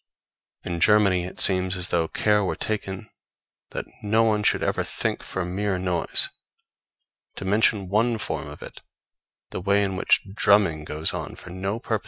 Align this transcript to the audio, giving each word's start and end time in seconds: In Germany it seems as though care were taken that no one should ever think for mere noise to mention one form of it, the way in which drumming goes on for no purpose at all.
In 0.63 0.79
Germany 0.79 1.25
it 1.25 1.39
seems 1.39 1.77
as 1.77 1.89
though 1.89 2.07
care 2.07 2.43
were 2.43 2.55
taken 2.55 3.11
that 3.69 3.85
no 4.01 4.23
one 4.23 4.41
should 4.41 4.63
ever 4.63 4.83
think 4.83 5.21
for 5.21 5.45
mere 5.45 5.77
noise 5.77 6.27
to 7.35 7.45
mention 7.45 7.87
one 7.87 8.17
form 8.17 8.47
of 8.47 8.63
it, 8.63 8.81
the 9.51 9.61
way 9.61 9.83
in 9.83 9.95
which 9.95 10.23
drumming 10.33 10.85
goes 10.85 11.13
on 11.13 11.35
for 11.35 11.51
no 11.51 11.77
purpose 11.79 11.89
at 11.89 11.91
all. 11.91 11.99